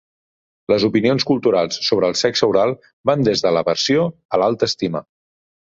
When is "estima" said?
4.75-5.05